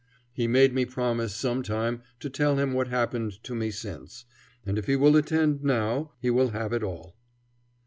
He 0.33 0.47
made 0.47 0.73
me 0.73 0.83
promise 0.87 1.35
sometime 1.35 2.01
to 2.21 2.27
tell 2.27 2.55
him 2.55 2.73
what 2.73 2.87
happened 2.87 3.33
to 3.43 3.53
me 3.53 3.69
since, 3.69 4.25
and 4.65 4.79
if 4.79 4.87
he 4.87 4.95
will 4.95 5.15
attend 5.15 5.63
now 5.63 6.13
he 6.19 6.31
will 6.31 6.49
have 6.49 6.73
it 6.73 6.81
all. 6.81 7.15